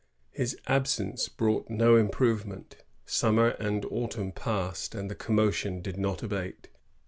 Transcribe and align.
His 0.31 0.57
absence 0.65 1.29
brought 1.29 1.69
no 1.69 1.95
improvement. 1.95 2.77
Summer 3.05 3.49
and 3.59 3.85
autumn 3.85 4.31
passed, 4.31 4.95
and 4.95 5.11
the 5.11 5.13
commotion 5.13 5.79
did 5.79 5.99
not 5.99 6.23
abate. 6.23 6.69